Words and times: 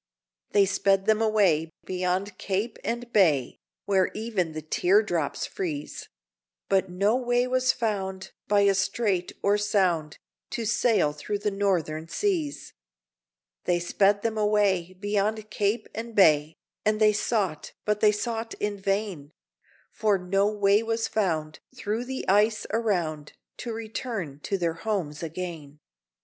They 0.53 0.65
sped 0.65 1.05
them 1.05 1.21
away, 1.21 1.69
beyond 1.85 2.39
cape 2.39 2.79
and 2.83 3.13
bay, 3.13 3.59
Where 3.85 4.09
even 4.15 4.53
the 4.53 4.63
tear 4.63 5.03
drops 5.03 5.45
freeze, 5.45 6.09
But 6.69 6.89
no 6.89 7.15
way 7.15 7.45
was 7.45 7.71
found, 7.71 8.31
by 8.47 8.61
a 8.61 8.73
strait 8.73 9.31
or 9.43 9.59
sound, 9.59 10.17
To 10.57 10.65
sail 10.65 11.13
through 11.13 11.37
the 11.37 11.51
Northern 11.51 12.07
seas; 12.07 12.73
They 13.65 13.79
sped 13.79 14.23
them 14.23 14.39
away, 14.39 14.97
beyond 14.99 15.51
cape 15.51 15.87
and 15.93 16.15
bay, 16.15 16.55
And 16.83 16.99
they 16.99 17.13
sought, 17.13 17.73
but 17.85 17.99
they 17.99 18.11
sought 18.11 18.55
in 18.55 18.77
vain, 18.79 19.31
For 19.91 20.17
no 20.17 20.51
way 20.51 20.81
was 20.81 21.07
found, 21.07 21.59
through 21.75 22.05
the 22.05 22.27
ice 22.27 22.65
around, 22.71 23.33
To 23.57 23.71
return 23.71 24.39
to 24.45 24.57
their 24.57 24.73
homes 24.81 25.21
again. 25.21 25.77